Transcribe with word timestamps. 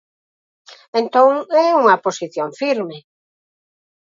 Entón 1.01 1.29
é 1.65 1.67
unha 1.81 2.01
posición 2.05 2.49
firme. 2.61 2.97